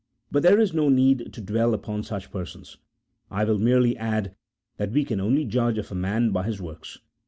[0.31, 2.77] But there is no need to dwell upon such persons.
[3.29, 4.35] I will merely add
[4.77, 6.97] that we can only judge of a man by his works.